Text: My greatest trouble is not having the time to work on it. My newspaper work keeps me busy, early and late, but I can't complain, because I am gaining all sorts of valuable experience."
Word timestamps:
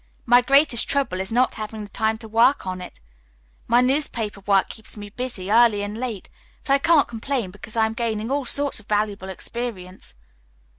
My 0.25 0.41
greatest 0.41 0.89
trouble 0.89 1.19
is 1.21 1.31
not 1.31 1.53
having 1.61 1.83
the 1.83 1.89
time 1.91 2.17
to 2.17 2.27
work 2.27 2.65
on 2.65 2.81
it. 2.81 2.99
My 3.67 3.81
newspaper 3.81 4.39
work 4.47 4.67
keeps 4.67 4.97
me 4.97 5.09
busy, 5.11 5.51
early 5.51 5.83
and 5.83 5.95
late, 5.95 6.27
but 6.63 6.73
I 6.73 6.79
can't 6.79 7.07
complain, 7.07 7.51
because 7.51 7.75
I 7.75 7.85
am 7.85 7.93
gaining 7.93 8.31
all 8.31 8.45
sorts 8.45 8.79
of 8.79 8.87
valuable 8.87 9.29
experience." 9.29 10.15